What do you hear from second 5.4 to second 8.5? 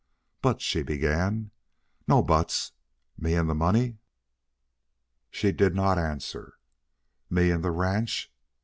did not answer. "Me and the ranch?"